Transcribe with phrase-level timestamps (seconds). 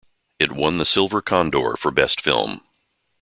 [0.39, 2.61] It won the Silver Condor for Best Film.